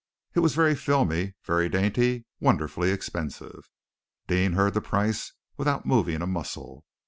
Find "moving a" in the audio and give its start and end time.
5.85-6.25